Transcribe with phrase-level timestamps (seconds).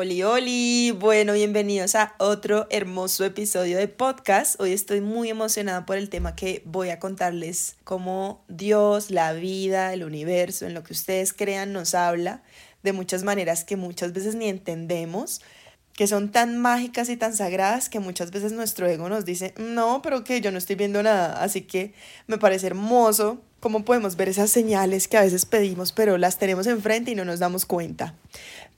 [0.00, 4.54] Oli, oli, bueno, bienvenidos a otro hermoso episodio de podcast.
[4.60, 9.92] Hoy estoy muy emocionada por el tema que voy a contarles, cómo Dios, la vida,
[9.92, 12.44] el universo, en lo que ustedes crean, nos habla
[12.84, 15.40] de muchas maneras que muchas veces ni entendemos,
[15.94, 20.00] que son tan mágicas y tan sagradas que muchas veces nuestro ego nos dice, no,
[20.00, 21.42] pero que yo no estoy viendo nada.
[21.42, 21.92] Así que
[22.28, 26.68] me parece hermoso cómo podemos ver esas señales que a veces pedimos, pero las tenemos
[26.68, 28.14] enfrente y no nos damos cuenta.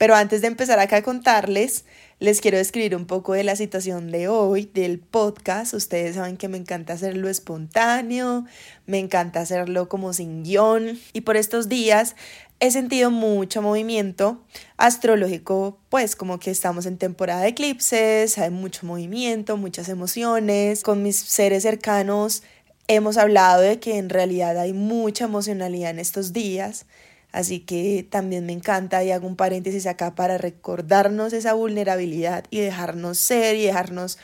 [0.01, 1.85] Pero antes de empezar acá a contarles,
[2.17, 5.75] les quiero describir un poco de la situación de hoy, del podcast.
[5.75, 8.45] Ustedes saben que me encanta hacerlo espontáneo,
[8.87, 10.99] me encanta hacerlo como sin guion.
[11.13, 12.15] Y por estos días
[12.59, 14.43] he sentido mucho movimiento
[14.75, 20.81] astrológico, pues como que estamos en temporada de eclipses, hay mucho movimiento, muchas emociones.
[20.81, 22.41] Con mis seres cercanos
[22.87, 26.87] hemos hablado de que en realidad hay mucha emocionalidad en estos días
[27.31, 32.59] Así que también me encanta y hago un paréntesis acá para recordarnos esa vulnerabilidad y
[32.59, 34.17] dejarnos ser y dejarnos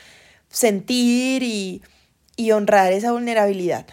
[0.50, 1.82] sentir y,
[2.36, 3.86] y honrar esa vulnerabilidad.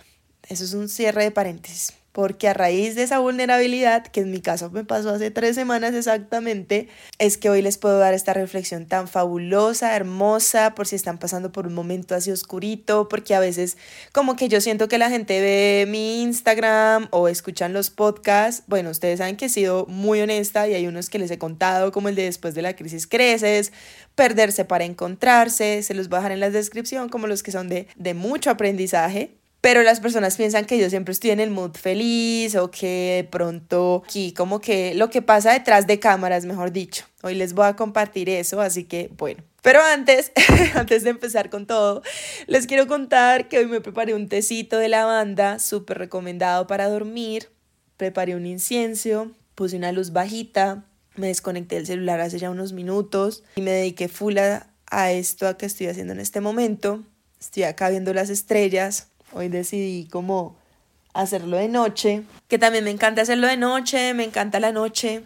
[0.47, 4.39] Eso es un cierre de paréntesis porque a raíz de esa vulnerabilidad, que en mi
[4.39, 6.87] caso me pasó hace tres semanas exactamente,
[7.19, 11.51] es que hoy les puedo dar esta reflexión tan fabulosa, hermosa, por si están pasando
[11.51, 13.75] por un momento así oscurito, porque a veces
[14.13, 18.91] como que yo siento que la gente ve mi Instagram o escuchan los podcasts, bueno,
[18.91, 22.07] ustedes saben que he sido muy honesta y hay unos que les he contado, como
[22.07, 23.73] el de después de la crisis creces,
[24.15, 27.67] perderse para encontrarse, se los voy a dejar en la descripción, como los que son
[27.67, 32.53] de mucho aprendizaje pero las personas piensan que yo siempre estoy en el mood feliz
[32.53, 37.05] o que de pronto aquí como que lo que pasa detrás de cámaras, mejor dicho.
[37.23, 39.43] Hoy les voy a compartir eso, así que bueno.
[39.63, 40.31] Pero antes,
[40.75, 42.03] antes de empezar con todo,
[42.45, 47.49] les quiero contar que hoy me preparé un tecito de lavanda súper recomendado para dormir.
[47.97, 53.43] Preparé un incienso, puse una luz bajita, me desconecté del celular hace ya unos minutos
[53.55, 57.03] y me dediqué full a, a esto que estoy haciendo en este momento.
[57.39, 60.55] Estoy acá viendo las estrellas, Hoy decidí como
[61.13, 65.23] hacerlo de noche, que también me encanta hacerlo de noche, me encanta la noche.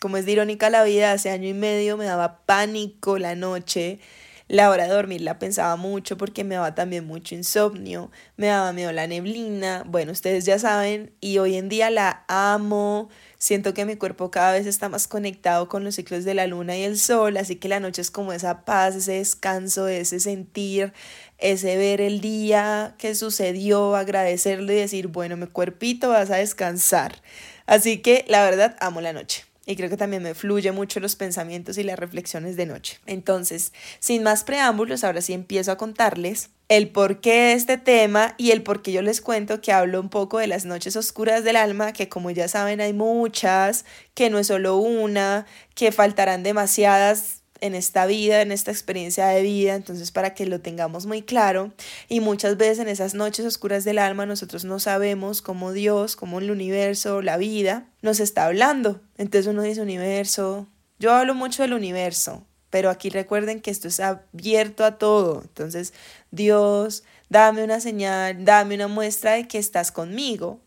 [0.00, 3.98] Como es de irónica la vida, hace año y medio me daba pánico la noche.
[4.46, 8.72] La hora de dormir la pensaba mucho porque me daba también mucho insomnio, me daba
[8.72, 13.08] miedo la neblina, bueno, ustedes ya saben, y hoy en día la amo,
[13.38, 16.76] siento que mi cuerpo cada vez está más conectado con los ciclos de la luna
[16.76, 20.92] y el sol, así que la noche es como esa paz, ese descanso, ese sentir,
[21.38, 27.22] ese ver el día que sucedió, agradecerlo y decir, bueno, mi cuerpito vas a descansar.
[27.66, 31.14] Así que la verdad amo la noche y creo que también me fluye mucho los
[31.14, 33.00] pensamientos y las reflexiones de noche.
[33.04, 38.52] Entonces, sin más preámbulos, ahora sí empiezo a contarles el porqué de este tema y
[38.52, 41.56] el por qué yo les cuento que hablo un poco de las noches oscuras del
[41.56, 43.84] alma, que como ya saben hay muchas,
[44.14, 49.42] que no es solo una, que faltarán demasiadas en esta vida, en esta experiencia de
[49.42, 51.72] vida, entonces para que lo tengamos muy claro.
[52.08, 56.38] Y muchas veces en esas noches oscuras del alma nosotros no sabemos cómo Dios, cómo
[56.38, 59.00] el universo, la vida nos está hablando.
[59.16, 60.66] Entonces uno dice universo,
[60.98, 65.42] yo hablo mucho del universo, pero aquí recuerden que esto es abierto a todo.
[65.42, 65.92] Entonces
[66.30, 70.60] Dios, dame una señal, dame una muestra de que estás conmigo.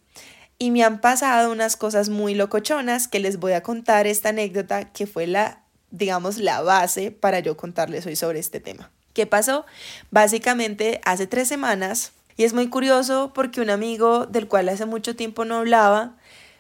[0.58, 4.91] Y me han pasado unas cosas muy locochonas que les voy a contar esta anécdota
[4.91, 5.61] que fue la
[5.91, 8.90] digamos, la base para yo contarles hoy sobre este tema.
[9.13, 9.66] ¿Qué pasó?
[10.09, 15.16] Básicamente, hace tres semanas, y es muy curioso porque un amigo del cual hace mucho
[15.16, 16.16] tiempo no hablaba,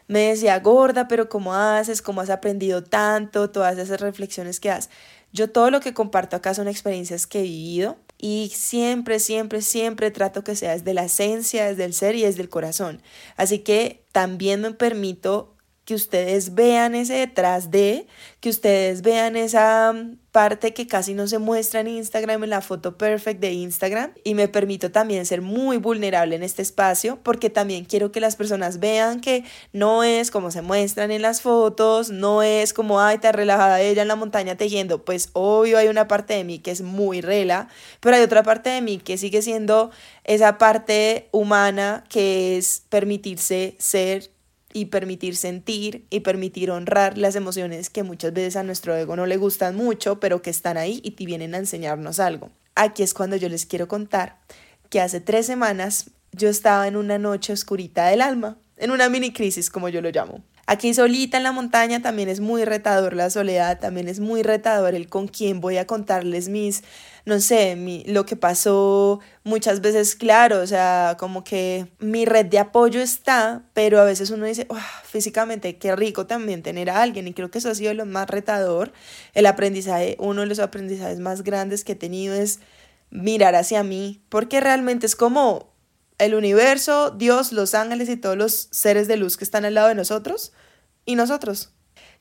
[0.07, 2.01] me decía, gorda, pero ¿cómo haces?
[2.01, 3.49] ¿Cómo has aprendido tanto?
[3.49, 4.89] Todas esas reflexiones que haces.
[5.31, 10.11] Yo todo lo que comparto acá son experiencias que he vivido y siempre, siempre, siempre
[10.11, 13.01] trato que sea desde la esencia, desde el ser y desde el corazón.
[13.37, 15.50] Así que también me permito
[15.91, 18.07] que ustedes vean ese detrás de,
[18.39, 22.61] que ustedes vean esa mm, parte que casi no se muestra en Instagram, en la
[22.61, 24.13] foto perfect de Instagram.
[24.23, 28.37] Y me permito también ser muy vulnerable en este espacio porque también quiero que las
[28.37, 29.43] personas vean que
[29.73, 34.03] no es como se muestran en las fotos, no es como, ay, está relajada ella
[34.03, 35.03] en la montaña tejiendo.
[35.03, 37.67] Pues obvio hay una parte de mí que es muy rela,
[37.99, 39.91] pero hay otra parte de mí que sigue siendo
[40.23, 44.31] esa parte humana que es permitirse ser
[44.73, 49.25] y permitir sentir y permitir honrar las emociones que muchas veces a nuestro ego no
[49.25, 52.49] le gustan mucho, pero que están ahí y te vienen a enseñarnos algo.
[52.75, 54.39] Aquí es cuando yo les quiero contar
[54.89, 59.33] que hace tres semanas yo estaba en una noche oscurita del alma, en una mini
[59.33, 60.43] crisis como yo lo llamo.
[60.67, 64.95] Aquí solita en la montaña también es muy retador la soledad, también es muy retador
[64.95, 66.83] el con quién voy a contarles mis,
[67.25, 72.47] no sé, mi, lo que pasó muchas veces, claro, o sea, como que mi red
[72.47, 74.67] de apoyo está, pero a veces uno dice,
[75.03, 78.29] físicamente, qué rico también tener a alguien y creo que eso ha sido lo más
[78.29, 78.91] retador,
[79.33, 82.59] el aprendizaje, uno de los aprendizajes más grandes que he tenido es
[83.11, 85.71] mirar hacia mí, porque realmente es como
[86.17, 89.87] el universo, Dios, los ángeles y todos los seres de luz que están al lado
[89.87, 90.53] de nosotros
[91.05, 91.73] y nosotros.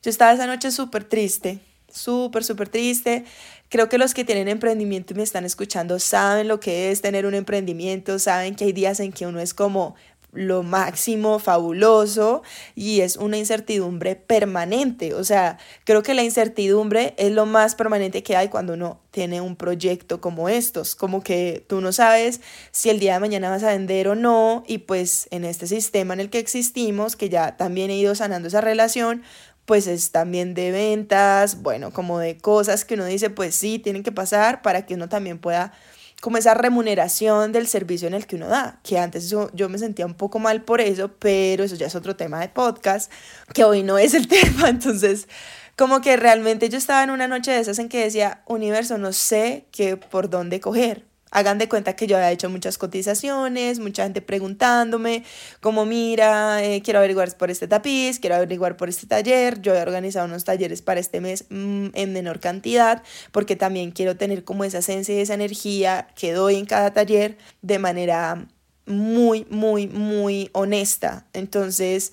[0.03, 1.61] Yo estaba esa noche súper triste,
[1.93, 3.25] súper, súper triste.
[3.71, 7.25] Creo que los que tienen emprendimiento y me están escuchando saben lo que es tener
[7.25, 9.95] un emprendimiento, saben que hay días en que uno es como,
[10.33, 12.43] lo máximo, fabuloso,
[12.75, 15.15] y es una incertidumbre permanente.
[15.15, 19.41] O sea, creo que la incertidumbre es lo más permanente que hay cuando uno tiene
[19.41, 22.41] un proyecto como estos, como que tú no sabes
[22.71, 26.15] si el día de mañana vas a vender o no, y pues en este sistema
[26.15, 29.23] en el que existimos, que ya también he ido sanando esa relación,
[29.67, 34.03] pues es también de ventas, bueno, como de cosas que uno dice, pues sí, tienen
[34.03, 35.73] que pasar para que uno también pueda
[36.21, 39.79] como esa remuneración del servicio en el que uno da, que antes yo, yo me
[39.79, 43.11] sentía un poco mal por eso, pero eso ya es otro tema de podcast,
[43.55, 45.29] que hoy no es el tema, entonces
[45.77, 49.13] como que realmente yo estaba en una noche de esas en que decía, universo, no
[49.13, 54.03] sé qué por dónde coger, Hagan de cuenta que yo había hecho muchas cotizaciones, mucha
[54.05, 55.25] gente preguntándome,
[55.61, 59.61] como mira, eh, quiero averiguar por este tapiz, quiero averiguar por este taller.
[59.61, 64.17] Yo he organizado unos talleres para este mes mm, en menor cantidad, porque también quiero
[64.17, 68.47] tener como esa esencia y esa energía que doy en cada taller de manera
[68.87, 71.27] muy, muy, muy honesta.
[71.33, 72.13] Entonces,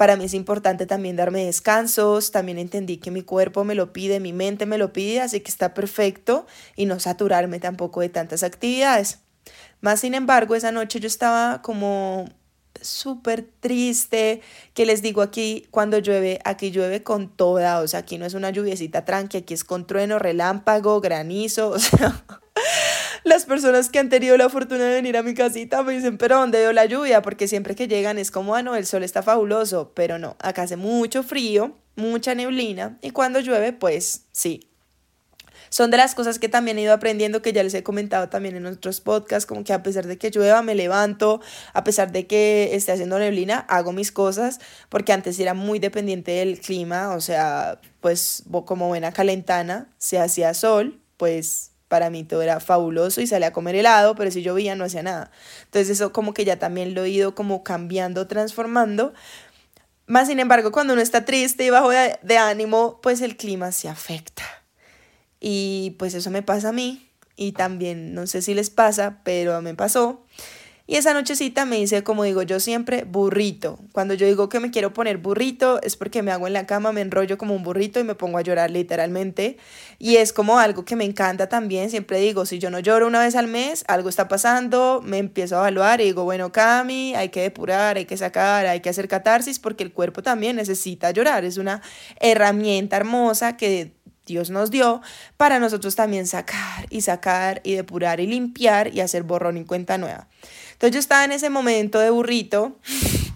[0.00, 4.18] para mí es importante también darme descansos, también entendí que mi cuerpo me lo pide,
[4.18, 8.42] mi mente me lo pide, así que está perfecto y no saturarme tampoco de tantas
[8.42, 9.18] actividades.
[9.82, 12.30] Más sin embargo, esa noche yo estaba como
[12.80, 14.40] súper triste,
[14.72, 18.32] que les digo aquí, cuando llueve, aquí llueve con toda, o sea, aquí no es
[18.32, 22.24] una lluviecita tranqui, aquí es con trueno, relámpago, granizo, o sea,
[23.24, 26.36] las personas que han tenido la fortuna de venir a mi casita me dicen, pero
[26.36, 27.22] ¿dónde veo la lluvia?
[27.22, 30.62] Porque siempre que llegan es como, ah, no, el sol está fabuloso, pero no, acá
[30.62, 34.66] hace mucho frío, mucha neblina y cuando llueve, pues sí.
[35.68, 38.56] Son de las cosas que también he ido aprendiendo, que ya les he comentado también
[38.56, 41.40] en otros podcasts, como que a pesar de que llueva, me levanto,
[41.72, 44.58] a pesar de que esté haciendo neblina, hago mis cosas,
[44.88, 50.54] porque antes era muy dependiente del clima, o sea, pues como buena calentana, se hacía
[50.54, 54.76] sol, pues para mí todo era fabuloso y salía a comer helado, pero si llovía
[54.76, 55.32] no hacía nada.
[55.64, 59.12] Entonces eso como que ya también lo he ido como cambiando, transformando.
[60.06, 63.72] Más sin embargo, cuando uno está triste y bajo de, de ánimo, pues el clima
[63.72, 64.44] se afecta.
[65.40, 69.60] Y pues eso me pasa a mí y también no sé si les pasa, pero
[69.60, 70.24] me pasó.
[70.90, 73.78] Y esa nochecita me hice, como digo yo siempre, burrito.
[73.92, 76.90] Cuando yo digo que me quiero poner burrito es porque me hago en la cama,
[76.90, 79.56] me enrollo como un burrito y me pongo a llorar literalmente.
[80.00, 81.90] Y es como algo que me encanta también.
[81.90, 85.54] Siempre digo, si yo no lloro una vez al mes, algo está pasando, me empiezo
[85.54, 89.06] a evaluar y digo, bueno, Cami, hay que depurar, hay que sacar, hay que hacer
[89.06, 91.44] catarsis porque el cuerpo también necesita llorar.
[91.44, 91.82] Es una
[92.18, 93.92] herramienta hermosa que
[94.26, 95.02] Dios nos dio
[95.36, 99.98] para nosotros también sacar y sacar y depurar y limpiar y hacer borrón y cuenta
[99.98, 100.28] nueva.
[100.80, 102.78] Entonces yo estaba en ese momento de burrito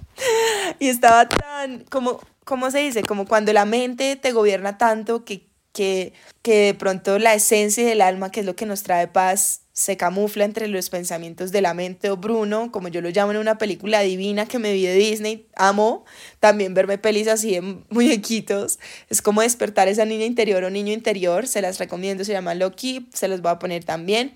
[0.78, 3.02] y estaba tan, como, ¿cómo se dice?
[3.02, 8.00] Como cuando la mente te gobierna tanto que, que, que de pronto la esencia del
[8.00, 11.74] alma, que es lo que nos trae paz, se camufla entre los pensamientos de la
[11.74, 14.94] mente o Bruno, como yo lo llamo en una película divina que me vi de
[14.94, 15.46] Disney.
[15.54, 16.06] Amo
[16.40, 17.60] también verme pelis así de
[17.90, 18.78] muñequitos.
[19.10, 21.46] Es como despertar esa niña interior o niño interior.
[21.46, 24.32] Se las recomiendo, se llama Loki, se los voy a poner también.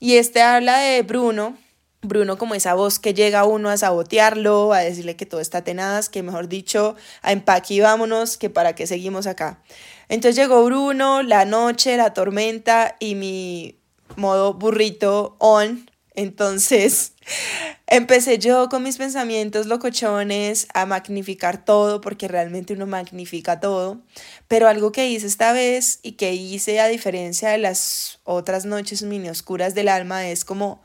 [0.00, 1.56] Y este habla de Bruno,
[2.00, 6.08] Bruno como esa voz que llega uno a sabotearlo, a decirle que todo está tenaz,
[6.08, 9.60] que mejor dicho, a empaque y vámonos, que para qué seguimos acá.
[10.08, 13.78] Entonces llegó Bruno, la noche, la tormenta y mi
[14.16, 15.90] modo burrito on.
[16.14, 17.12] Entonces
[17.88, 24.00] empecé yo con mis pensamientos locochones a magnificar todo, porque realmente uno magnifica todo.
[24.46, 29.02] Pero algo que hice esta vez y que hice a diferencia de las otras noches
[29.02, 30.80] mini oscuras del alma es como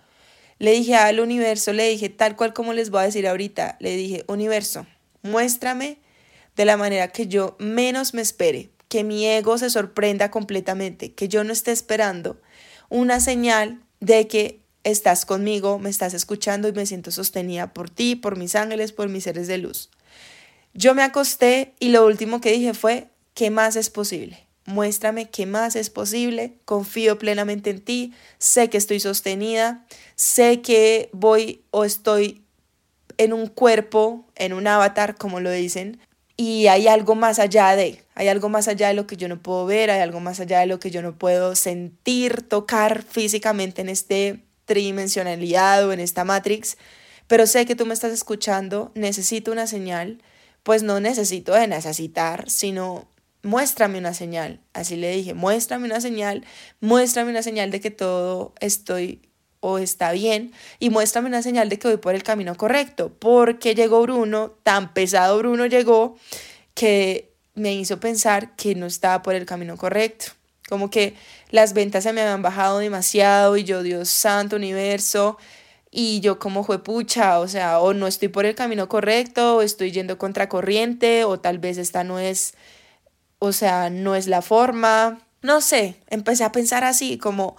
[0.63, 3.98] le dije al universo, le dije tal cual como les voy a decir ahorita, le
[3.98, 4.88] dije, universo,
[5.22, 5.98] muéstrame
[6.55, 11.27] de la manera que yo menos me espere, que mi ego se sorprenda completamente, que
[11.27, 12.39] yo no esté esperando
[12.88, 18.15] una señal de que estás conmigo, me estás escuchando y me siento sostenida por ti,
[18.15, 19.89] por mis ángeles, por mis seres de luz.
[20.74, 24.48] Yo me acosté y lo último que dije fue, ¿qué más es posible?
[24.65, 31.10] Muéstrame qué más es posible, confío plenamente en ti, sé que estoy sostenida, sé que
[31.12, 32.43] voy o estoy
[33.17, 36.00] en un cuerpo, en un avatar, como lo dicen,
[36.36, 39.41] y hay algo más allá de, hay algo más allá de lo que yo no
[39.41, 43.82] puedo ver, hay algo más allá de lo que yo no puedo sentir, tocar físicamente
[43.82, 46.77] en este tridimensionalidad o en esta matrix,
[47.27, 50.22] pero sé que tú me estás escuchando, necesito una señal,
[50.63, 53.08] pues no necesito de necesitar, sino
[53.43, 54.59] muéstrame una señal.
[54.73, 56.43] Así le dije, muéstrame una señal,
[56.79, 59.21] muéstrame una señal de que todo estoy
[59.59, 63.75] o está bien y muéstrame una señal de que voy por el camino correcto, porque
[63.75, 66.17] llegó Bruno, tan pesado Bruno llegó
[66.73, 70.31] que me hizo pensar que no estaba por el camino correcto.
[70.67, 71.13] Como que
[71.50, 75.38] las ventas se me habían bajado demasiado y yo, Dios santo, universo,
[75.91, 79.62] y yo como fue pucha, o sea, o no estoy por el camino correcto, o
[79.62, 82.55] estoy yendo contra corriente, o tal vez esta no es,
[83.43, 85.19] o sea, no es la forma.
[85.41, 87.57] No sé, empecé a pensar así, como,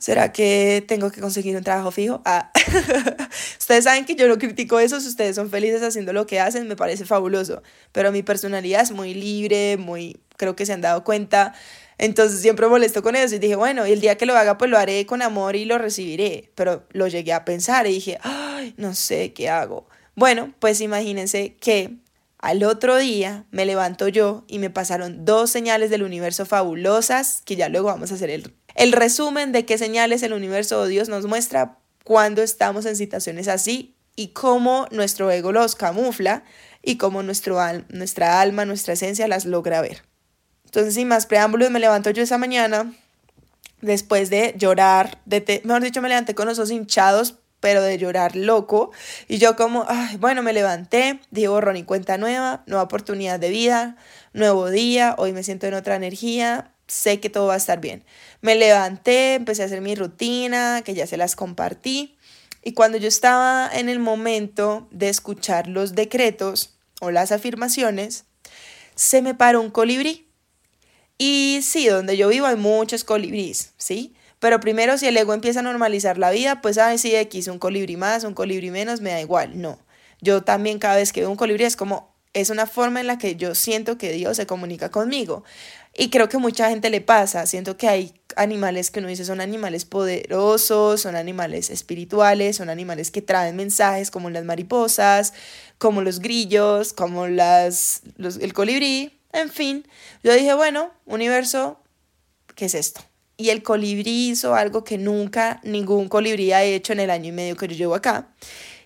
[0.00, 2.22] ¿Será que tengo que conseguir un trabajo fijo?
[2.24, 2.50] Ah.
[3.58, 6.66] ustedes saben que yo no critico eso, si ustedes son felices haciendo lo que hacen,
[6.68, 7.62] me parece fabuloso,
[7.92, 11.52] pero mi personalidad es muy libre, muy, creo que se han dado cuenta,
[11.98, 14.78] entonces siempre molesto con eso y dije, bueno, el día que lo haga, pues lo
[14.78, 18.94] haré con amor y lo recibiré, pero lo llegué a pensar y dije, ay, no
[18.94, 19.86] sé qué hago.
[20.14, 21.98] Bueno, pues imagínense que
[22.40, 27.56] al otro día me levanto yo y me pasaron dos señales del universo fabulosas, que
[27.56, 31.08] ya luego vamos a hacer el el resumen de qué señales el universo o Dios
[31.08, 36.44] nos muestra cuando estamos en situaciones así y cómo nuestro ego los camufla
[36.82, 40.02] y cómo nuestro nuestra alma, nuestra esencia las logra ver.
[40.64, 42.92] Entonces, sin más preámbulos, me levanto yo esa mañana
[43.80, 48.34] después de llorar, de mejor dicho, me levanté con los ojos hinchados, pero de llorar
[48.36, 48.90] loco.
[49.28, 53.50] Y yo como, ay, bueno, me levanté, digo, borrón y cuenta nueva, nueva oportunidad de
[53.50, 53.96] vida,
[54.32, 58.04] nuevo día, hoy me siento en otra energía, sé que todo va a estar bien.
[58.40, 62.16] Me levanté, empecé a hacer mi rutina, que ya se las compartí.
[62.62, 68.24] Y cuando yo estaba en el momento de escuchar los decretos o las afirmaciones,
[68.94, 70.26] se me paró un colibrí.
[71.16, 74.14] Y sí, donde yo vivo hay muchos colibríes, ¿sí?
[74.40, 77.58] Pero primero, si el ego empieza a normalizar la vida, pues, ay, sí, X, un
[77.58, 79.60] colibrí más, un colibrí menos, me da igual.
[79.60, 79.78] No.
[80.20, 83.18] Yo también cada vez que veo un colibrí es como, es una forma en la
[83.18, 85.44] que yo siento que Dios se comunica conmigo.
[85.96, 89.40] Y creo que mucha gente le pasa, siento que hay animales que uno dice son
[89.40, 95.34] animales poderosos, son animales espirituales, son animales que traen mensajes como las mariposas,
[95.78, 99.86] como los grillos, como las, el colibrí, en fin.
[100.22, 101.80] Yo dije, bueno, universo,
[102.54, 103.09] ¿qué es esto?
[103.40, 107.32] Y el colibrí hizo algo que nunca ningún colibrí ha hecho en el año y
[107.32, 108.28] medio que yo llevo acá.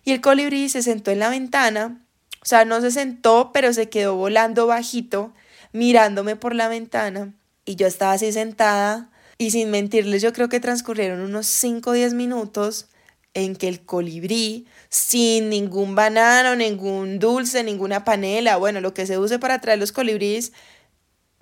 [0.04, 2.06] Y el colibrí se sentó en la ventana,
[2.40, 5.34] o sea, no se sentó, pero se quedó volando bajito
[5.72, 7.34] mirándome por la ventana
[7.64, 11.92] y yo estaba así sentada y sin mentirles yo creo que transcurrieron unos 5 o
[11.92, 12.86] 10 minutos
[13.34, 19.18] en que el colibrí, sin ningún banano, ningún dulce, ninguna panela, bueno, lo que se
[19.18, 20.52] use para traer los colibríes,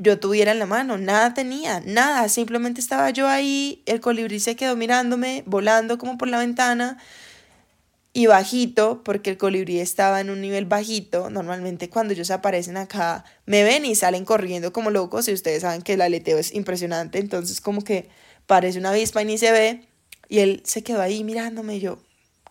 [0.02, 4.56] yo tuviera en la mano, nada tenía, nada, simplemente estaba yo ahí, el colibrí se
[4.56, 6.98] quedó mirándome, volando como por la ventana,
[8.14, 11.30] y bajito, porque el colibrí estaba en un nivel bajito.
[11.30, 15.80] Normalmente cuando ellos aparecen acá, me ven y salen corriendo como locos y ustedes saben
[15.80, 18.10] que el aleteo es impresionante, entonces como que
[18.46, 19.88] parece una avispa y ni se ve.
[20.28, 22.02] Y él se quedó ahí mirándome yo,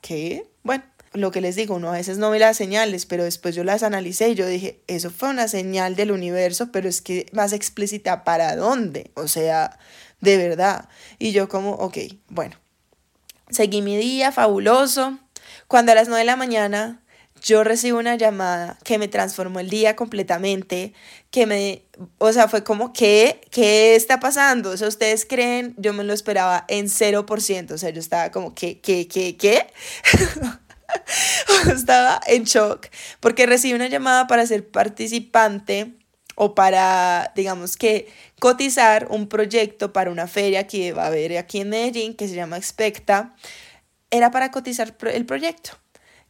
[0.02, 0.48] ¿qué?
[0.64, 3.64] Bueno, lo que les digo, uno a veces no ve las señales, pero después yo
[3.64, 7.52] las analicé y yo dije, eso fue una señal del universo, pero es que más
[7.54, 9.78] explícita para dónde, o sea,
[10.22, 10.88] de verdad.
[11.20, 11.98] Y yo como, ok,
[12.30, 12.56] bueno,
[13.50, 15.18] seguí mi día fabuloso
[15.68, 17.02] cuando a las 9 de la mañana
[17.42, 20.94] yo recibo una llamada que me transformó el día completamente,
[21.32, 21.84] que me,
[22.20, 23.42] o sea, fue como, ¿qué?
[23.50, 24.70] ¿Qué está pasando?
[24.70, 28.54] O sea, ustedes creen, yo me lo esperaba en 0%, o sea, yo estaba como,
[28.54, 28.80] ¿qué?
[28.80, 29.08] ¿Qué?
[29.08, 29.38] ¿Qué?
[29.38, 29.68] ¿Qué?
[31.76, 32.88] estaba en shock
[33.20, 35.94] porque recibí una llamada para ser participante
[36.36, 41.62] o para, digamos que, cotizar un proyecto para una feria que va a haber aquí
[41.62, 43.36] en Medellín que se llama Expecta
[44.10, 45.72] era para cotizar el proyecto.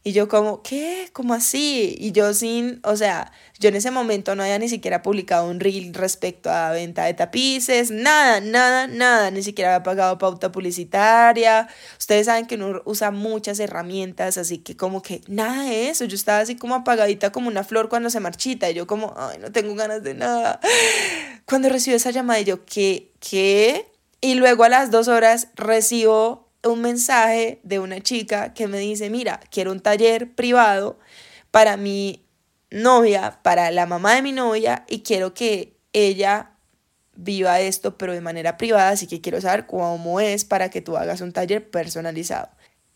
[0.04, 1.08] Y yo como, ¿qué?
[1.12, 1.94] ¿Cómo así?
[1.96, 3.30] Y yo sin, o sea,
[3.60, 7.14] yo en ese momento no había ni siquiera publicado un reel respecto a venta de
[7.14, 11.68] tapices, nada, nada, nada, ni siquiera había pagado pauta publicitaria.
[12.00, 16.04] Ustedes saben que uno usa muchas herramientas, así que como que nada de eso.
[16.04, 19.38] Yo estaba así como apagadita como una flor cuando se marchita y yo como, ay,
[19.38, 20.58] no tengo ganas de nada.
[21.46, 23.12] Cuando recibo esa llamada yo, ¿qué?
[23.20, 23.86] ¿Qué?
[24.20, 29.10] Y luego a las dos horas recibo un mensaje de una chica que me dice,
[29.10, 30.98] mira, quiero un taller privado
[31.50, 32.24] para mi
[32.70, 36.52] novia, para la mamá de mi novia, y quiero que ella
[37.14, 40.96] viva esto, pero de manera privada, así que quiero saber cómo es para que tú
[40.96, 42.50] hagas un taller personalizado.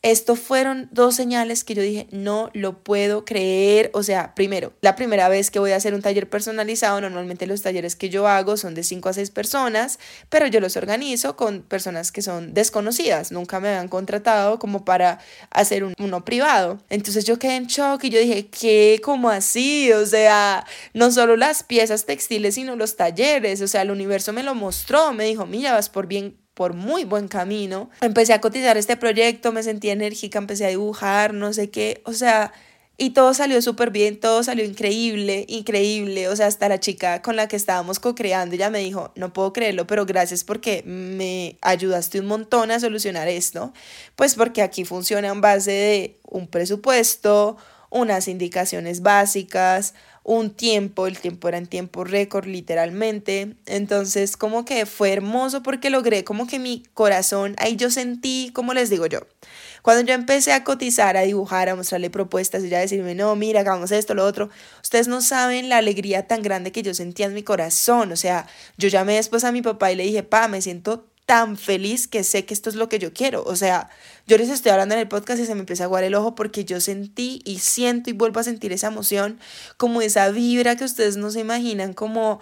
[0.06, 3.90] Esto fueron dos señales que yo dije, no lo puedo creer.
[3.92, 7.60] O sea, primero, la primera vez que voy a hacer un taller personalizado, normalmente los
[7.60, 9.98] talleres que yo hago son de 5 a 6 personas,
[10.28, 15.18] pero yo los organizo con personas que son desconocidas, nunca me habían contratado como para
[15.50, 16.78] hacer un, uno privado.
[16.88, 19.00] Entonces yo quedé en shock y yo dije, ¿qué?
[19.02, 19.90] ¿Cómo así?
[19.90, 23.60] O sea, no solo las piezas textiles, sino los talleres.
[23.60, 27.04] O sea, el universo me lo mostró, me dijo, mira, vas por bien por muy
[27.04, 27.90] buen camino.
[28.00, 32.14] Empecé a cotizar este proyecto, me sentí enérgica, empecé a dibujar, no sé qué, o
[32.14, 32.50] sea,
[32.96, 36.28] y todo salió súper bien, todo salió increíble, increíble.
[36.28, 39.52] O sea, hasta la chica con la que estábamos co-creando, ella me dijo, no puedo
[39.52, 43.74] creerlo, pero gracias porque me ayudaste un montón a solucionar esto.
[44.16, 47.58] Pues porque aquí funciona en base de un presupuesto,
[47.90, 49.92] unas indicaciones básicas,
[50.28, 55.88] un tiempo, el tiempo era en tiempo récord literalmente, entonces como que fue hermoso porque
[55.88, 59.20] logré como que mi corazón, ahí yo sentí, como les digo yo,
[59.82, 63.60] cuando yo empecé a cotizar, a dibujar, a mostrarle propuestas y ya decirme, no, mira,
[63.60, 64.50] hagamos esto, lo otro,
[64.82, 68.48] ustedes no saben la alegría tan grande que yo sentía en mi corazón, o sea,
[68.76, 72.22] yo llamé después a mi papá y le dije, pa, me siento tan feliz que
[72.22, 73.42] sé que esto es lo que yo quiero.
[73.44, 73.90] O sea,
[74.26, 76.36] yo les estoy hablando en el podcast y se me empieza a aguar el ojo
[76.36, 79.38] porque yo sentí y siento y vuelvo a sentir esa emoción,
[79.76, 82.40] como esa vibra que ustedes no se imaginan, como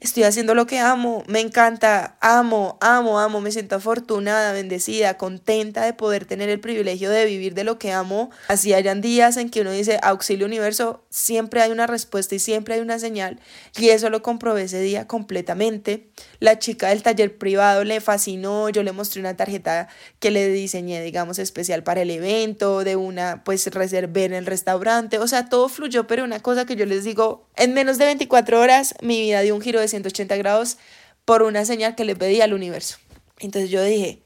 [0.00, 5.84] estoy haciendo lo que amo, me encanta, amo, amo, amo, me siento afortunada, bendecida, contenta
[5.84, 8.30] de poder tener el privilegio de vivir de lo que amo.
[8.48, 12.74] Así hayan días en que uno dice auxilio universo, siempre hay una respuesta y siempre
[12.74, 13.40] hay una señal
[13.76, 16.08] y eso lo comprobé ese día completamente.
[16.38, 19.88] La chica del taller privado le fascinó, yo le mostré una tarjeta
[20.20, 25.18] que le diseñé, digamos, especial para el evento, de una, pues reservé en el restaurante,
[25.18, 28.60] o sea, todo fluyó, pero una cosa que yo les digo, en menos de 24
[28.60, 30.78] horas mi vida dio un giro de 180 grados
[31.24, 32.98] por una señal que le pedí al universo.
[33.38, 34.22] Entonces yo dije,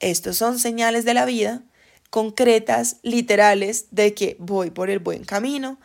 [0.00, 1.62] estos son señales de la vida
[2.10, 5.78] concretas, literales, de que voy por el buen camino,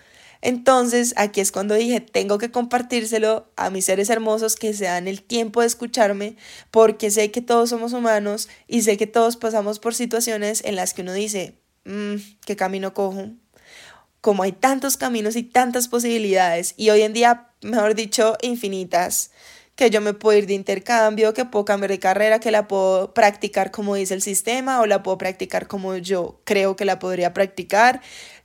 [0.46, 5.08] entonces, aquí es cuando dije, tengo que compartírselo a mis seres hermosos que se dan
[5.08, 6.38] el tiempo de escucharme,
[6.70, 10.94] porque sé que todos somos humanos y sé que todos pasamos por situaciones en las
[10.94, 13.32] que uno dice, mmm, ¿qué camino cojo?
[14.26, 19.30] Como hay tantos caminos y tantas posibilidades, y hoy en día, mejor dicho, infinitas,
[19.76, 23.14] que yo me puedo ir de intercambio, que puedo cambiar de carrera, que la puedo
[23.14, 27.36] practicar como dice el sistema o la puedo practicar como yo creo que la podría
[27.36, 28.02] practicar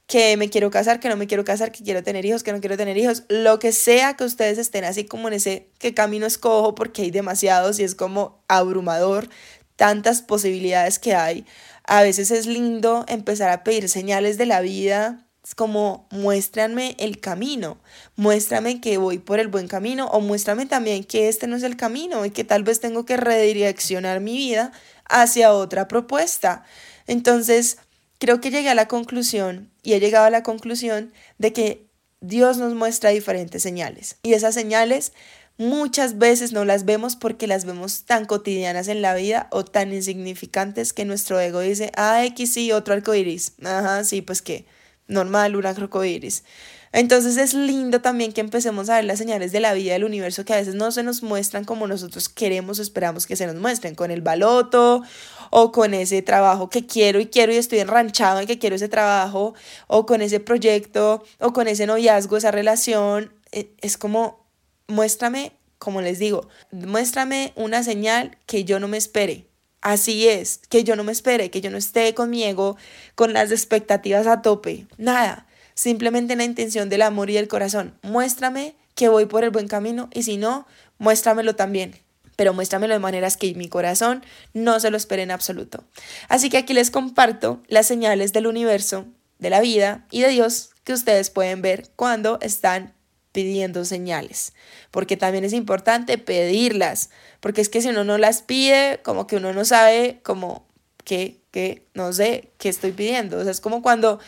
[0.07, 2.61] que me quiero casar, que no me quiero casar, que quiero tener hijos, que no
[2.61, 6.27] quiero tener hijos, lo que sea que ustedes estén así como en ese qué camino
[6.27, 9.31] escojo porque hay demasiados y es como abrumador
[9.77, 11.47] tantas posibilidades que hay.
[11.85, 17.19] A veces es lindo empezar a pedir señales de la vida, es como muéstranme el
[17.21, 17.79] camino,
[18.17, 21.77] muéstrame que voy por el buen camino o muéstrame también que este no es el
[21.77, 24.73] camino y que tal vez tengo que redireccionar mi vida
[25.09, 26.65] hacia otra propuesta.
[27.07, 27.79] Entonces,
[28.19, 31.87] creo que llegué a la conclusión y he llegado a la conclusión de que
[32.21, 35.13] Dios nos muestra diferentes señales y esas señales
[35.57, 39.93] muchas veces no las vemos porque las vemos tan cotidianas en la vida o tan
[39.93, 43.53] insignificantes que nuestro ego dice, ah, X sí, otro arco iris.
[43.63, 44.65] Ajá, sí, pues que
[45.11, 46.45] normal, un arco iris.
[46.93, 50.45] Entonces es lindo también que empecemos a ver las señales de la vida del universo
[50.45, 53.55] que a veces no se nos muestran como nosotros queremos o esperamos que se nos
[53.55, 55.03] muestren, con el baloto
[55.51, 58.89] o con ese trabajo que quiero y quiero y estoy enranchado en que quiero ese
[58.89, 59.55] trabajo
[59.87, 63.33] o con ese proyecto o con ese noviazgo, esa relación.
[63.53, 64.47] E, es como,
[64.89, 69.50] muéstrame, como les digo, muéstrame una señal que yo no me espere.
[69.81, 72.77] Así es, que yo no me espere, que yo no esté con mi ego,
[73.15, 74.87] con las expectativas a tope.
[74.99, 75.47] Nada
[75.81, 77.95] simplemente la intención del amor y del corazón.
[78.03, 80.67] Muéstrame que voy por el buen camino y si no,
[80.99, 81.97] muéstramelo también.
[82.37, 85.83] Pero muéstramelo de maneras que mi corazón no se lo espere en absoluto.
[86.29, 89.07] Así que aquí les comparto las señales del universo,
[89.39, 92.93] de la vida y de Dios que ustedes pueden ver cuando están
[93.33, 94.53] pidiendo señales,
[94.91, 99.37] porque también es importante pedirlas, porque es que si uno no las pide, como que
[99.37, 100.67] uno no sabe como
[101.05, 103.39] que, que, no sé, qué estoy pidiendo.
[103.39, 104.21] O sea, es como cuando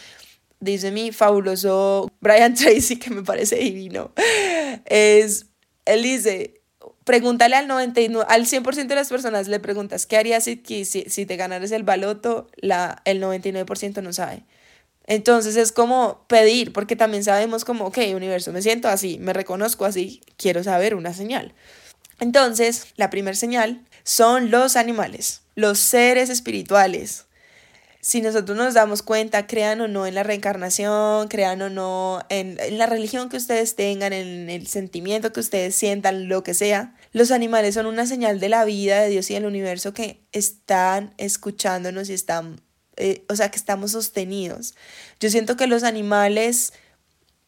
[0.61, 4.13] dice mi fabuloso Brian Tracy, que me parece divino,
[4.87, 5.47] es,
[5.85, 6.61] él dice,
[7.05, 11.27] pregúntale al 99, al 100% de las personas, le preguntas, ¿qué harías si, si, si
[11.27, 12.49] te ganaras el baloto?
[12.57, 14.45] La, el 99% no sabe.
[15.13, 19.85] Entonces es como pedir, porque también sabemos como, ok, universo, me siento así, me reconozco
[19.85, 21.53] así, quiero saber una señal.
[22.19, 27.27] Entonces, la primera señal son los animales, los seres espirituales,
[28.01, 32.59] si nosotros nos damos cuenta, crean o no en la reencarnación, crean o no en,
[32.59, 36.97] en, la religión que ustedes tengan, en el sentimiento que ustedes sientan, lo que sea,
[37.13, 41.13] los animales son una señal de la vida de Dios y del universo que están
[41.19, 42.63] escuchándonos y están,
[43.03, 44.75] eh, o sea, que estamos sostenidos.
[45.19, 46.73] Yo siento que los animales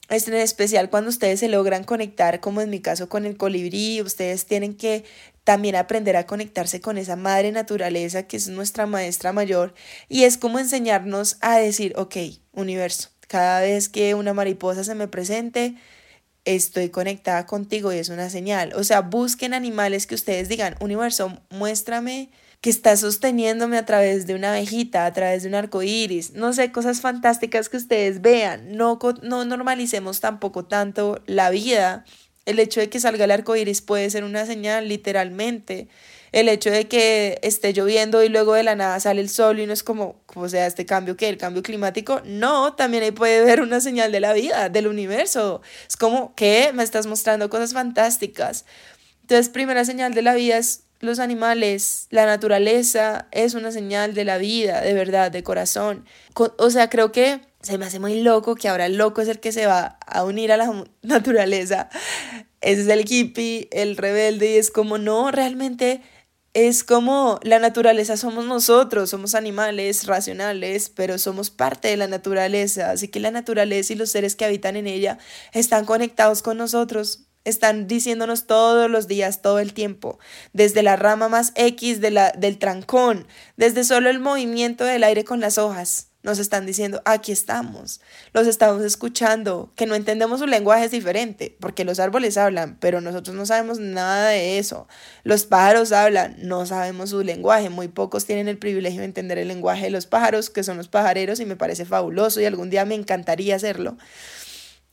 [0.09, 4.03] es en especial cuando ustedes se logran conectar, como en mi caso con el colibrí,
[4.03, 5.05] ustedes tienen que
[5.45, 9.75] también aprender a conectarse con esa madre naturaleza que es nuestra maestra mayor
[10.09, 12.17] y es como enseñarnos a decir, ok,
[12.53, 15.77] universo, cada vez que una mariposa se me presente,
[16.45, 18.73] estoy conectada contigo y es una señal.
[18.75, 22.31] O sea, busquen animales que ustedes digan, universo, muéstrame
[22.65, 26.55] que está sosteniéndome a través de una abejita, a través de un arco iris, no
[26.55, 28.75] sé, cosas fantásticas que ustedes vean.
[28.75, 32.07] No, no normalicemos tampoco tanto la vida
[32.47, 35.89] el hecho de que salga el arco iris puede ser una señal, literalmente.
[36.33, 39.67] El hecho de que esté lloviendo y luego de la nada sale el sol y
[39.67, 42.23] no es como, o sea, este cambio que el cambio climático.
[42.25, 45.61] No, también ahí puede ver una señal de la vida, del universo.
[45.87, 48.65] Es como que me estás mostrando cosas fantásticas.
[49.21, 54.25] Entonces, primera señal de la vida es los animales, la naturaleza es una señal de
[54.25, 56.05] la vida, de verdad, de corazón.
[56.59, 59.41] O sea, creo que se me hace muy loco que ahora el loco es el
[59.41, 61.89] que se va a unir a la naturaleza.
[62.61, 66.03] Ese es el hippie, el rebelde, y es como, no, realmente
[66.55, 72.93] es como la naturaleza somos nosotros, somos animales racionales, pero somos parte de la naturaleza,
[72.93, 75.19] así que la naturaleza y los seres que habitan en ella
[75.53, 80.19] están conectados con nosotros, están diciéndonos todos los días, todo el tiempo,
[80.53, 83.27] desde la rama más X de la, del trancón,
[83.57, 86.09] desde solo el movimiento del aire con las hojas.
[86.23, 88.01] Nos están diciendo, aquí estamos,
[88.33, 93.03] los estamos escuchando, que no entendemos su lenguaje es diferente, porque los árboles hablan, pero
[93.03, 94.89] nosotros no sabemos nada de eso.
[95.23, 99.49] Los pájaros hablan, no sabemos su lenguaje, muy pocos tienen el privilegio de entender el
[99.49, 102.87] lenguaje de los pájaros, que son los pajareros, y me parece fabuloso y algún día
[102.87, 103.99] me encantaría hacerlo.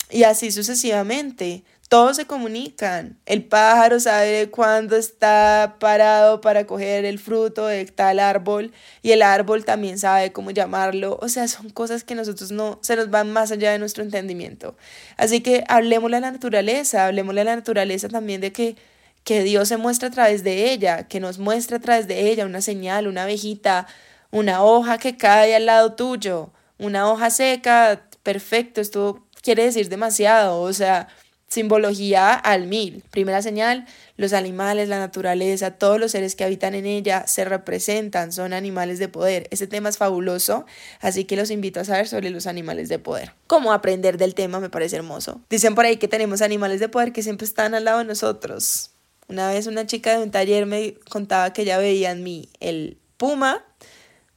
[0.09, 3.19] Y así sucesivamente todos se comunican.
[3.25, 9.21] El pájaro sabe cuándo está parado para coger el fruto de tal árbol y el
[9.21, 11.19] árbol también sabe cómo llamarlo.
[11.21, 14.77] O sea, son cosas que nosotros no se nos van más allá de nuestro entendimiento.
[15.17, 18.77] Así que hablemos de la naturaleza, hablemos de la naturaleza también de que
[19.25, 22.45] que Dios se muestra a través de ella, que nos muestra a través de ella
[22.45, 23.85] una señal, una abejita,
[24.31, 30.61] una hoja que cae al lado tuyo, una hoja seca, perfecto, esto quiere decir demasiado,
[30.61, 31.09] o sea,
[31.51, 33.03] simbología al mil.
[33.11, 33.85] Primera señal,
[34.15, 38.99] los animales, la naturaleza, todos los seres que habitan en ella se representan, son animales
[38.99, 39.47] de poder.
[39.51, 40.65] Ese tema es fabuloso,
[41.01, 43.33] así que los invito a saber sobre los animales de poder.
[43.47, 45.41] Cómo aprender del tema me parece hermoso.
[45.49, 48.91] Dicen por ahí que tenemos animales de poder que siempre están al lado de nosotros.
[49.27, 52.97] Una vez una chica de un taller me contaba que ella veía en mí el
[53.17, 53.65] puma,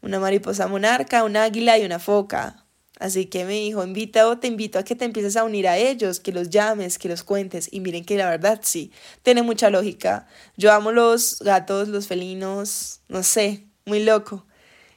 [0.03, 2.64] una mariposa monarca, un águila y una foca.
[3.01, 5.77] Así que me dijo, invita o te invito a que te empieces a unir a
[5.77, 7.69] ellos, que los llames, que los cuentes.
[7.73, 10.27] Y miren que la verdad sí, tiene mucha lógica.
[10.57, 14.47] Yo amo los gatos, los felinos, no sé, muy loco.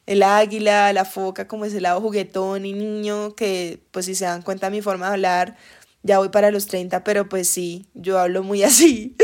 [0.06, 4.42] El águila, la foca, como ese lado juguetón y niño, que pues si se dan
[4.44, 5.58] cuenta mi forma de hablar,
[6.04, 9.18] ya voy para los 30, pero pues sí, yo hablo muy así.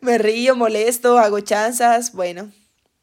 [0.00, 2.50] me río, molesto, hago chanzas, bueno,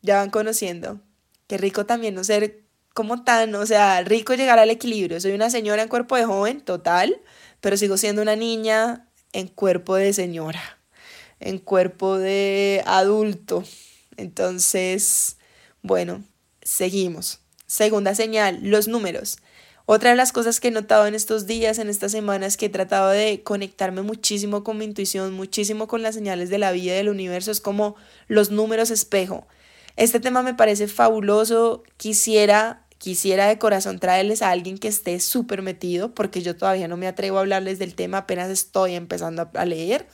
[0.02, 1.02] ya van conociendo.
[1.48, 2.63] Qué rico también no ser
[2.94, 5.20] como tan, o sea, rico llegar al equilibrio.
[5.20, 7.20] Soy una señora en cuerpo de joven, total,
[7.62, 10.78] pero sigo siendo una niña en cuerpo de señora,
[11.40, 13.64] en cuerpo de adulto.
[14.18, 15.38] Entonces,
[15.82, 16.24] bueno,
[16.62, 17.40] seguimos.
[17.66, 19.38] Segunda señal, los números.
[19.86, 22.70] Otra de las cosas que he notado en estos días, en estas semanas, que he
[22.70, 26.98] tratado de conectarme muchísimo con mi intuición, muchísimo con las señales de la vida y
[26.98, 27.96] del universo, es como
[28.28, 29.46] los números espejo.
[29.96, 31.84] Este tema me parece fabuloso.
[31.98, 36.96] Quisiera Quisiera de corazón traerles a alguien que esté súper metido, porque yo todavía no
[36.96, 40.08] me atrevo a hablarles del tema, apenas estoy empezando a leer.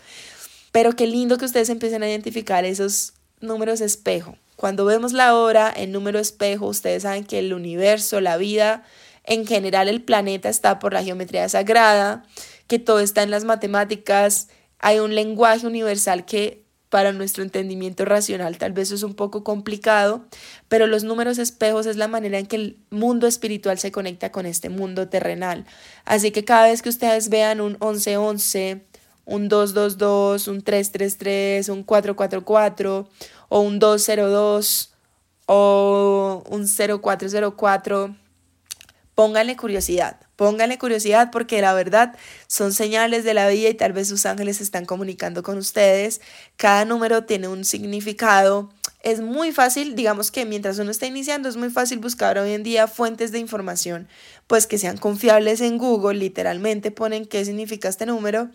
[0.72, 4.38] Pero qué lindo que ustedes empiecen a identificar esos números espejo.
[4.56, 8.84] Cuando vemos la hora en número espejo, ustedes saben que el universo, la vida,
[9.24, 12.26] en general el planeta está por la geometría sagrada,
[12.66, 14.48] que todo está en las matemáticas,
[14.80, 20.26] hay un lenguaje universal que para nuestro entendimiento racional tal vez es un poco complicado,
[20.68, 24.46] pero los números espejos es la manera en que el mundo espiritual se conecta con
[24.46, 25.66] este mundo terrenal.
[26.06, 28.82] Así que cada vez que ustedes vean un 1111,
[29.26, 33.10] un 222, un 333, un 444
[33.50, 34.94] o un 202
[35.46, 38.16] o un 0404,
[39.20, 42.16] pónganle curiosidad Pónganle curiosidad porque la verdad
[42.48, 46.22] son señales de la vida y tal vez sus ángeles están comunicando con ustedes.
[46.56, 48.70] Cada número tiene un significado
[49.02, 52.64] es muy fácil, digamos que mientras uno está iniciando, es muy fácil buscar hoy en
[52.64, 54.10] día fuentes de información,
[54.46, 58.50] pues que sean confiables en Google, literalmente ponen qué significa este número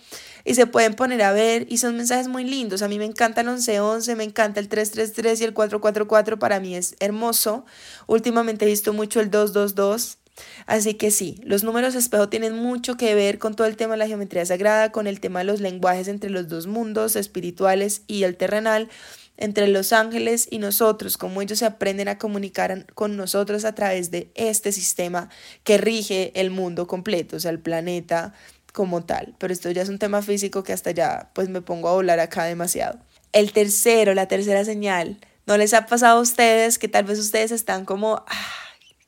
[0.45, 2.83] y se pueden poner a ver y son mensajes muy lindos.
[2.83, 6.77] A mí me encanta el 1111, me encanta el 333 y el 444, para mí
[6.77, 7.65] es hermoso.
[8.07, 10.19] Últimamente he visto mucho el 222.
[10.67, 13.99] Así que sí, los números espejo tienen mucho que ver con todo el tema de
[13.99, 18.25] la geometría sagrada, con el tema de los lenguajes entre los dos mundos, espirituales y
[18.25, 18.89] el terrenal
[19.37, 24.11] entre los ángeles y nosotros, cómo ellos se aprenden a comunicar con nosotros a través
[24.11, 25.29] de este sistema
[25.65, 28.33] que rige el mundo completo, o sea, el planeta
[28.73, 29.35] como tal.
[29.39, 32.21] Pero esto ya es un tema físico que hasta ya pues me pongo a volar
[32.21, 32.99] acá demasiado.
[33.33, 37.51] El tercero, la tercera señal, ¿no les ha pasado a ustedes que tal vez ustedes
[37.51, 38.25] están como,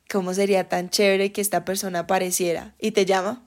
[0.09, 3.43] ¿cómo sería tan chévere que esta persona apareciera y te llama?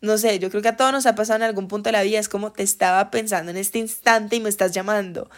[0.00, 2.02] No sé, yo creo que a todos nos ha pasado en algún punto de la
[2.02, 5.28] vida, es como te estaba pensando en este instante y me estás llamando.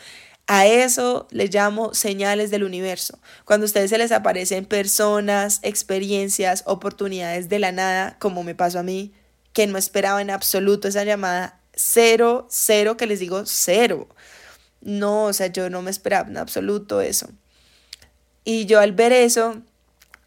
[0.46, 3.18] A eso le llamo señales del universo.
[3.44, 8.80] Cuando a ustedes se les aparecen personas, experiencias, oportunidades de la nada, como me pasó
[8.80, 9.12] a mí,
[9.52, 14.08] que no esperaba en absoluto esa llamada, cero, cero, que les digo cero.
[14.80, 17.28] No, o sea, yo no me esperaba en absoluto eso.
[18.44, 19.62] Y yo al ver eso,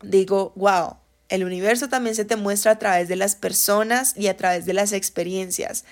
[0.10, 0.98] digo, wow,
[1.30, 4.74] el universo también se te muestra a través de las personas y a través de
[4.74, 5.86] las experiencias.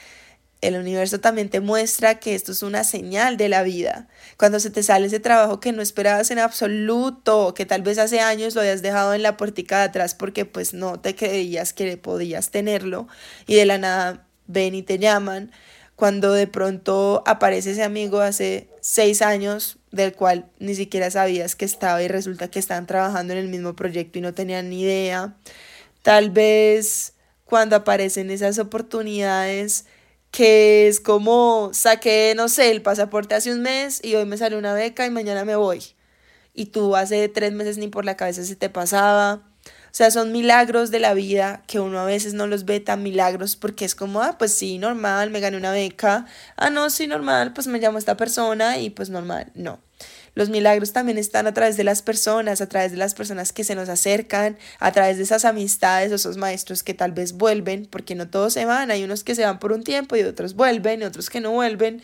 [0.61, 4.07] El universo también te muestra que esto es una señal de la vida.
[4.37, 8.21] Cuando se te sale ese trabajo que no esperabas en absoluto, que tal vez hace
[8.21, 11.97] años lo hayas dejado en la puertica de atrás porque pues no te creías que
[11.97, 13.09] podías tenerlo
[13.45, 15.51] y de la nada ven y te llaman.
[15.97, 21.65] Cuando de pronto aparece ese amigo hace seis años del cual ni siquiera sabías que
[21.65, 25.35] estaba y resulta que estaban trabajando en el mismo proyecto y no tenían ni idea.
[26.01, 27.13] Tal vez
[27.45, 29.85] cuando aparecen esas oportunidades
[30.31, 34.57] que es como saqué, no sé, el pasaporte hace un mes y hoy me sale
[34.57, 35.83] una beca y mañana me voy.
[36.55, 39.43] Y tú hace tres meses ni por la cabeza se te pasaba.
[39.93, 43.55] Sea, son milagros de la vida que uno a veces no los ve tan milagros
[43.55, 46.25] porque es como, ah, pues sí, normal, me gané una beca.
[46.57, 49.51] Ah, no, sí, normal, pues me llamo esta persona y pues normal.
[49.53, 49.79] No.
[50.33, 53.63] Los milagros también están a través de las personas, a través de las personas que
[53.63, 57.85] se nos acercan, a través de esas amistades o esos maestros que tal vez vuelven,
[57.85, 60.55] porque no todos se van, hay unos que se van por un tiempo y otros
[60.55, 62.01] vuelven y otros que no vuelven,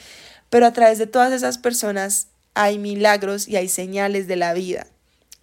[0.51, 4.85] pero a través de todas esas personas hay milagros y hay señales de la vida.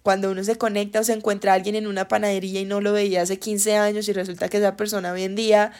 [0.07, 2.93] Cuando uno se conecta o se encuentra a alguien en una panadería y no lo
[2.93, 5.73] veía hace 15 años y resulta que esa persona hoy en día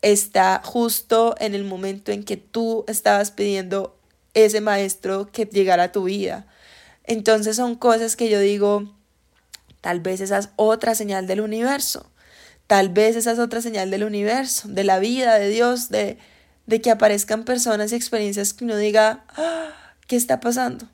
[0.00, 4.00] está justo en el momento en que tú estabas pidiendo
[4.32, 6.46] ese maestro que llegara a tu vida.
[7.04, 8.94] Entonces son cosas que yo digo,
[9.82, 12.10] tal vez esa es otra señal del universo,
[12.66, 16.16] tal vez esa es otra señal del universo, de la vida, de Dios, de,
[16.64, 19.68] de que aparezcan personas y experiencias que uno diga, ah,
[20.06, 20.88] ¿qué está pasando?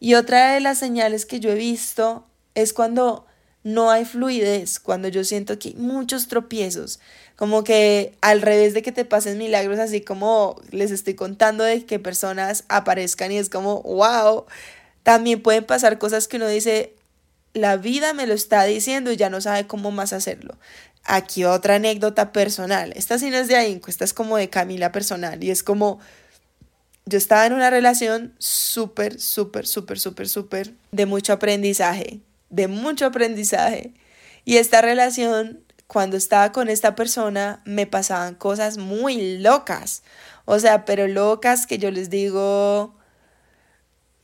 [0.00, 3.26] Y otra de las señales que yo he visto es cuando
[3.64, 7.00] no hay fluidez, cuando yo siento que hay muchos tropiezos,
[7.36, 11.84] como que al revés de que te pasen milagros, así como les estoy contando de
[11.84, 14.46] que personas aparezcan y es como, wow,
[15.02, 16.94] también pueden pasar cosas que uno dice,
[17.52, 20.56] la vida me lo está diciendo y ya no sabe cómo más hacerlo.
[21.04, 24.92] Aquí otra anécdota personal, esta sí no es de ahí, esta es como de Camila
[24.92, 25.98] personal y es como,
[27.08, 33.06] yo estaba en una relación súper, súper, súper, súper, súper de mucho aprendizaje de mucho
[33.06, 33.94] aprendizaje.
[34.44, 40.02] Y esta relación, cuando estaba con esta persona, me pasaban cosas muy locas.
[40.44, 42.94] O sea, pero locas que yo les digo,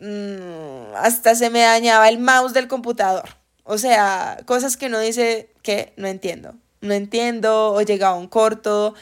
[0.00, 3.28] mm, hasta se me dañaba el mouse del computador.
[3.64, 6.54] O sea, cosas que no dice que no entiendo.
[6.80, 8.94] No entiendo, o llegaba un corto.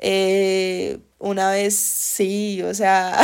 [0.00, 3.20] Eh, una vez sí, o sea,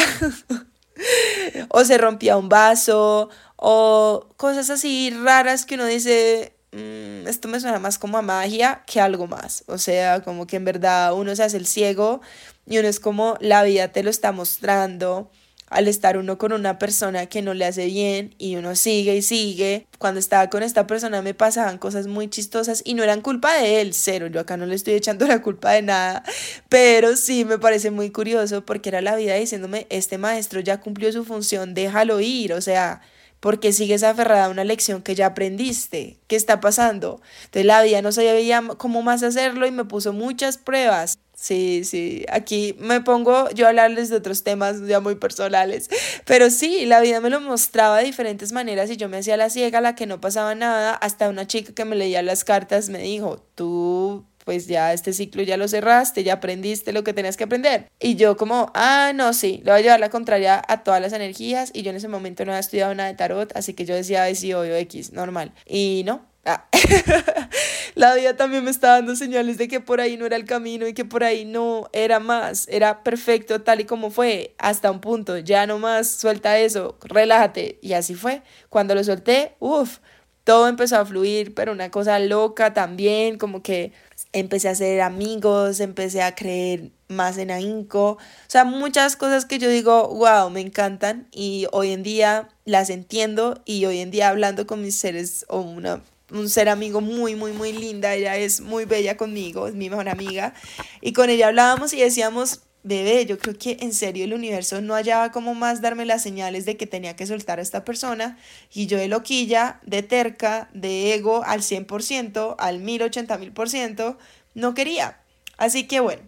[1.71, 7.59] o se rompía un vaso, o cosas así raras que uno dice, mm, esto me
[7.61, 9.65] suena más como a magia que algo más.
[9.67, 12.21] O sea, como que en verdad uno se hace el ciego
[12.67, 15.31] y uno es como la vida te lo está mostrando
[15.77, 19.21] al estar uno con una persona que no le hace bien y uno sigue y
[19.21, 19.87] sigue.
[19.99, 23.83] Cuando estaba con esta persona me pasaban cosas muy chistosas y no eran culpa de
[23.83, 26.25] él, cero, yo acá no le estoy echando la culpa de nada,
[26.71, 31.13] pero sí me parece muy curioso porque era la vida diciéndome, este maestro ya cumplió
[31.13, 33.03] su función, déjalo ir, o sea,
[33.41, 36.19] porque sigues aferrada a una lección que ya aprendiste.
[36.27, 37.21] ¿Qué está pasando?
[37.45, 41.19] Entonces la vida no sabía cómo más hacerlo y me puso muchas pruebas.
[41.35, 45.91] Sí, sí, aquí me pongo yo a hablarles de otros temas ya muy personales,
[46.25, 49.51] pero sí, la vida me lo mostraba de diferentes maneras y yo me hacía la
[49.51, 53.01] ciega, la que no pasaba nada, hasta una chica que me leía las cartas me
[53.01, 57.45] dijo, tú pues ya este ciclo ya lo cerraste, ya aprendiste lo que tenías que
[57.45, 57.91] aprender.
[57.99, 61.13] Y yo como, ah, no, sí, le voy a llevar la contraria a todas las
[61.13, 63.97] energías y yo en ese momento no había estudiado nada de tarot, así que yo
[63.97, 65.53] decía, ay, sí, obvio, X, normal.
[65.67, 66.69] Y no, Ah.
[67.97, 70.87] la vida también me estaba dando señales de que por ahí no era el camino
[70.87, 75.01] y que por ahí no era más, era perfecto tal y como fue, hasta un
[75.01, 77.81] punto, ya no más, suelta eso, relájate.
[77.83, 78.43] Y así fue.
[78.69, 79.99] Cuando lo solté, uff,
[80.47, 83.93] todo empezó a fluir, pero una cosa loca también, como que
[84.39, 88.19] empecé a hacer amigos, empecé a creer más en ahínco, o
[88.49, 93.63] sea, muchas cosas que yo digo, wow, me encantan y hoy en día las entiendo
[93.65, 97.53] y hoy en día hablando con mis seres o una un ser amigo muy, muy,
[97.53, 98.13] muy linda.
[98.15, 100.55] Ella es muy bella conmigo, es mi mejor amiga.
[101.01, 104.95] Y con ella hablábamos y decíamos, bebé, yo creo que en serio el universo no
[104.95, 108.39] hallaba como más darme las señales de que tenía que soltar a esta persona.
[108.73, 114.19] Y yo de loquilla, de terca, de ego al 100%, al 1080 mil por ciento,
[114.55, 115.19] no quería.
[115.57, 116.23] Así que bueno,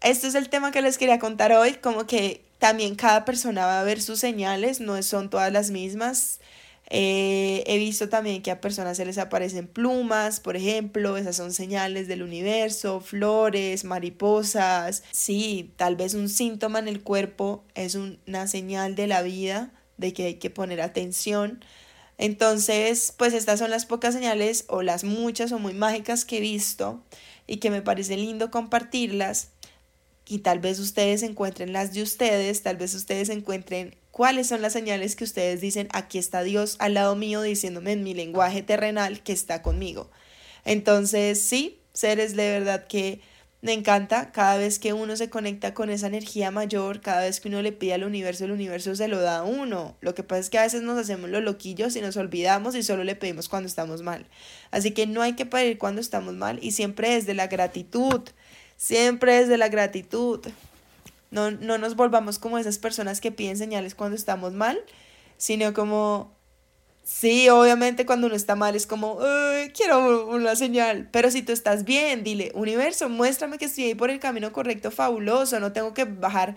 [0.00, 3.80] este es el tema que les quería contar hoy, como que también cada persona va
[3.80, 6.38] a ver sus señales, no son todas las mismas.
[6.92, 11.52] Eh, he visto también que a personas se les aparecen plumas, por ejemplo, esas son
[11.52, 15.04] señales del universo, flores, mariposas.
[15.12, 20.12] Sí, tal vez un síntoma en el cuerpo es una señal de la vida, de
[20.12, 21.64] que hay que poner atención.
[22.18, 26.40] Entonces, pues estas son las pocas señales o las muchas o muy mágicas que he
[26.40, 27.02] visto
[27.46, 29.50] y que me parece lindo compartirlas.
[30.26, 34.72] Y tal vez ustedes encuentren las de ustedes, tal vez ustedes encuentren ¿Cuáles son las
[34.72, 39.22] señales que ustedes dicen, aquí está Dios al lado mío diciéndome en mi lenguaje terrenal
[39.22, 40.10] que está conmigo?
[40.64, 43.20] Entonces, sí, seres de verdad que
[43.62, 47.48] me encanta cada vez que uno se conecta con esa energía mayor, cada vez que
[47.48, 49.96] uno le pide al universo, el universo se lo da a uno.
[50.00, 52.82] Lo que pasa es que a veces nos hacemos los loquillos y nos olvidamos y
[52.82, 54.26] solo le pedimos cuando estamos mal.
[54.70, 58.22] Así que no hay que pedir cuando estamos mal y siempre desde la gratitud,
[58.76, 60.40] siempre desde la gratitud.
[61.30, 64.80] No, no nos volvamos como esas personas que piden señales cuando estamos mal,
[65.36, 66.36] sino como,
[67.04, 69.18] sí, obviamente cuando uno está mal es como,
[69.74, 74.10] quiero una señal, pero si tú estás bien, dile, universo, muéstrame que estoy ahí por
[74.10, 76.56] el camino correcto, fabuloso, no tengo que bajar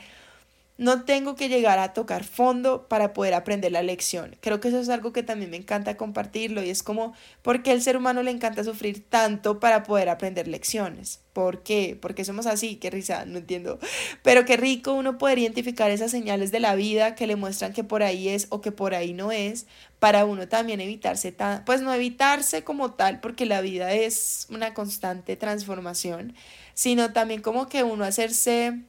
[0.78, 4.36] no tengo que llegar a tocar fondo para poder aprender la lección.
[4.42, 7.80] Creo que eso es algo que también me encanta compartirlo y es como, ¿por qué
[7.80, 11.20] ser humano le encanta sufrir tanto para poder aprender lecciones?
[11.32, 11.98] ¿Por qué?
[12.00, 13.80] Porque somos así, qué risa, no entiendo.
[14.24, 17.84] Pero qué rico uno poder identificar esas señales de la vida que le muestran que
[17.84, 19.68] por ahí es o que por ahí no es,
[20.00, 24.74] para uno también evitarse tan, pues no evitarse como tal, porque la vida es una
[24.74, 26.34] constante transformación,
[26.74, 28.82] sino también como que uno hacerse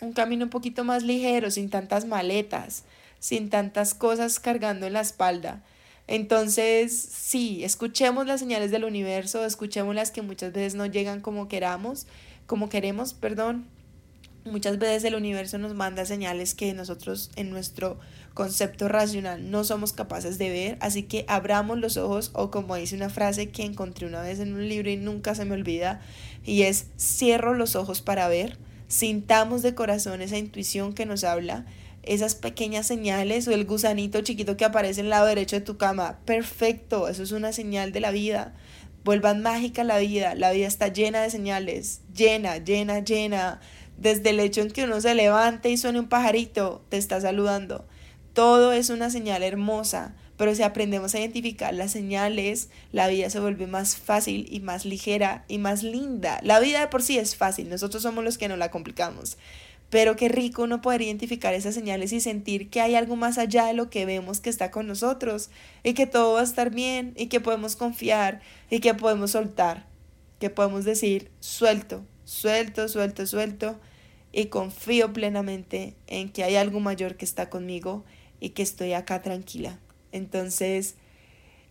[0.00, 2.84] un camino un poquito más ligero, sin tantas maletas,
[3.18, 5.62] sin tantas cosas cargando en la espalda.
[6.06, 11.48] Entonces, sí, escuchemos las señales del universo, escuchemos las que muchas veces no llegan como
[11.48, 12.06] queramos,
[12.46, 13.66] como queremos, perdón.
[14.46, 17.98] Muchas veces el universo nos manda señales que nosotros en nuestro
[18.32, 22.96] concepto racional no somos capaces de ver, así que abramos los ojos o como dice
[22.96, 26.00] una frase que encontré una vez en un libro y nunca se me olvida,
[26.44, 28.56] y es cierro los ojos para ver
[28.88, 31.66] sintamos de corazón esa intuición que nos habla,
[32.02, 35.76] esas pequeñas señales o el gusanito chiquito que aparece en el lado derecho de tu
[35.76, 36.18] cama.
[36.24, 38.54] Perfecto, eso es una señal de la vida.
[39.04, 43.60] Vuelvan mágica la vida, la vida está llena de señales, llena, llena, llena.
[43.96, 47.86] Desde el hecho en que uno se levante y suene un pajarito, te está saludando.
[48.32, 50.14] Todo es una señal hermosa.
[50.38, 54.84] Pero si aprendemos a identificar las señales, la vida se vuelve más fácil y más
[54.86, 56.38] ligera y más linda.
[56.44, 59.36] La vida de por sí es fácil, nosotros somos los que no la complicamos.
[59.90, 63.66] Pero qué rico uno poder identificar esas señales y sentir que hay algo más allá
[63.66, 65.50] de lo que vemos que está con nosotros
[65.82, 69.86] y que todo va a estar bien y que podemos confiar y que podemos soltar,
[70.38, 73.80] que podemos decir suelto, suelto, suelto, suelto
[74.30, 78.04] y confío plenamente en que hay algo mayor que está conmigo
[78.38, 79.80] y que estoy acá tranquila.
[80.12, 80.94] Entonces,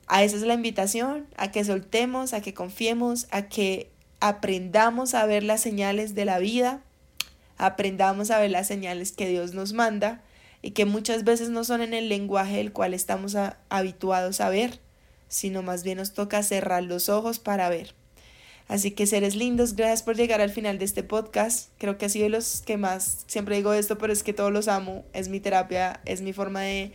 [0.08, 5.26] a esa es la invitación, a que soltemos, a que confiemos, a que aprendamos a
[5.26, 6.82] ver las señales de la vida,
[7.58, 10.22] aprendamos a ver las señales que Dios nos manda
[10.62, 13.36] y que muchas veces no son en el lenguaje del cual estamos
[13.70, 14.80] habituados a ver,
[15.28, 17.94] sino más bien nos toca cerrar los ojos para ver.
[18.68, 21.70] Así que seres lindos, gracias por llegar al final de este podcast.
[21.78, 24.52] Creo que ha sido de los que más, siempre digo esto, pero es que todos
[24.52, 26.92] los amo, es mi terapia, es mi forma de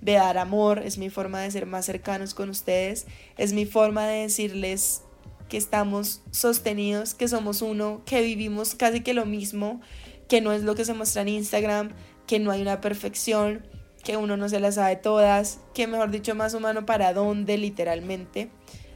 [0.00, 4.06] de dar amor, es mi forma de ser más cercanos con ustedes, es mi forma
[4.06, 5.02] de decirles
[5.48, 9.80] que estamos sostenidos, que somos uno, que vivimos casi que lo mismo,
[10.28, 11.92] que no es lo que se muestra en Instagram,
[12.26, 13.66] que no hay una perfección,
[14.02, 18.50] que uno no se las sabe todas, que mejor dicho más humano para dónde literalmente.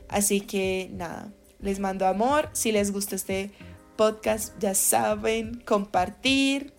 [0.09, 2.49] Así que nada, les mando amor.
[2.53, 3.51] Si les gusta este
[3.97, 6.73] podcast, ya saben, compartir,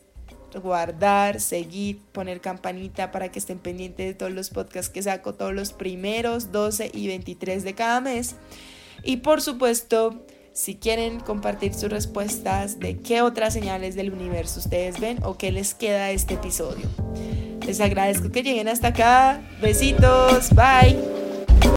[0.62, 5.54] guardar, seguir, poner campanita para que estén pendientes de todos los podcasts que saco todos
[5.54, 8.36] los primeros 12 y 23 de cada mes.
[9.04, 15.00] Y por supuesto, si quieren compartir sus respuestas de qué otras señales del universo ustedes
[15.00, 16.88] ven o qué les queda de este episodio.
[17.66, 19.42] Les agradezco que lleguen hasta acá.
[19.62, 20.50] Besitos.
[20.52, 21.25] Bye.